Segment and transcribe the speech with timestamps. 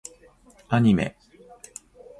[0.67, 1.15] アニメ